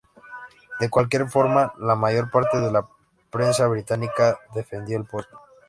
De 0.79 0.89
cualquier 0.89 1.29
forma, 1.29 1.75
la 1.77 1.93
mayor 1.95 2.31
parte 2.31 2.59
de 2.59 2.71
la 2.71 2.89
prensa 3.29 3.67
británica 3.67 4.39
defendió 4.51 4.97
"El 4.97 5.05
pozo". 5.05 5.29